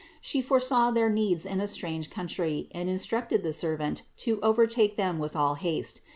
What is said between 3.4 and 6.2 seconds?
the servant to overtake them with all haste.